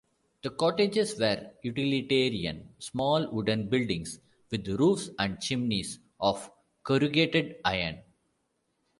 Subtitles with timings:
[0.41, 6.49] The cottages were utilitarian small wooden buildings with roofs and chimneys of
[6.81, 7.99] corrugated iron.